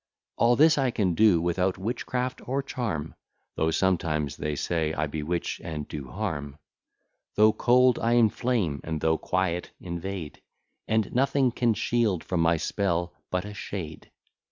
All 0.35 0.55
this 0.55 0.79
I 0.79 0.89
can 0.89 1.13
do 1.13 1.39
without 1.39 1.77
witchcraft 1.77 2.47
or 2.49 2.63
charm, 2.63 3.13
Though 3.55 3.69
sometimes 3.69 4.35
they 4.35 4.55
say, 4.55 4.95
I 4.95 5.05
bewitch 5.05 5.61
and 5.63 5.87
do 5.87 6.07
harm; 6.09 6.57
Though 7.35 7.53
cold, 7.53 7.99
I 7.99 8.13
inflame; 8.13 8.81
and 8.83 8.99
though 8.99 9.19
quiet, 9.19 9.69
invade: 9.79 10.41
And 10.87 11.13
nothing 11.13 11.51
can 11.51 11.75
shield 11.75 12.23
from 12.23 12.39
my 12.39 12.57
spell 12.57 13.13
but 13.29 13.45
a 13.45 13.53
shade. 13.53 14.09